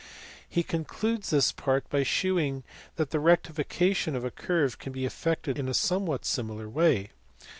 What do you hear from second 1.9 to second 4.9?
by shewing that the rectification of a curve